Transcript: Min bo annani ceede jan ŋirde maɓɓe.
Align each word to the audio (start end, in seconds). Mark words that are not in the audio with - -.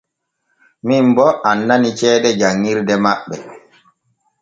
Min 0.87 1.05
bo 1.15 1.27
annani 1.49 1.89
ceede 1.99 2.29
jan 2.39 2.55
ŋirde 2.61 2.95
maɓɓe. 3.03 3.35